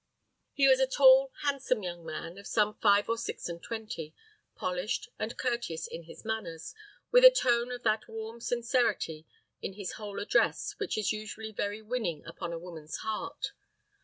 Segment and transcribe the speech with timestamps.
[0.51, 4.15] He was a tall, handsome young man, of some five or six and twenty,
[4.55, 6.73] polished and courteous in his manners,
[7.11, 9.27] with a tone of that warm sincerity
[9.61, 13.51] in his whole address which is usually very winning upon woman's heart.